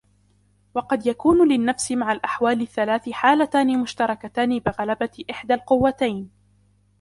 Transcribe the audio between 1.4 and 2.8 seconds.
لِلنَّفْسِ مَعَ الْأَحْوَالِ